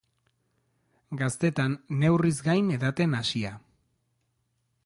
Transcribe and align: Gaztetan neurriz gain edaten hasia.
Gaztetan 1.19 1.77
neurriz 1.99 2.35
gain 2.49 2.75
edaten 2.79 3.17
hasia. 3.19 3.53